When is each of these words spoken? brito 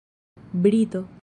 brito 0.55 1.05